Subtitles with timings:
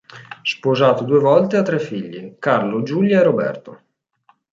[0.41, 3.81] Sposato due volte, ha tre figli: Carlo, Giulia e Roberto.